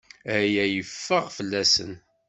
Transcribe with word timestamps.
Aya 0.35 0.65
yeffeɣ 0.73 1.25
fell-asen. 1.37 1.93